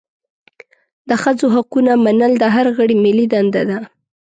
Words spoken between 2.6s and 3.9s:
غړي ملي دنده ده.